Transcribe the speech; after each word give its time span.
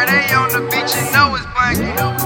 Girl, 0.00 0.08
they 0.08 0.32
on 0.32 0.48
the 0.48 0.60
beach, 0.70 0.96
you 0.96 1.12
know 1.12 1.34
it's 1.34 1.44
blanking. 1.52 2.19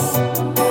Música 0.00 0.69